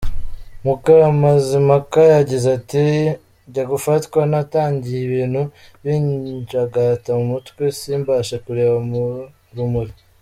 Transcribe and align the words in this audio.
Mukamazimpaka 0.65 2.01
yagize 2.15 2.47
ati 2.57 2.83
“Njya 3.47 3.63
gufatwa, 3.71 4.19
natangiye 4.31 4.99
ibintu 5.07 5.41
binjagata 5.83 7.09
mu 7.17 7.25
mutwe, 7.33 7.63
simbashe 7.79 8.35
kureba 8.45 8.77
mu 8.89 9.01
rumuri. 9.55 9.93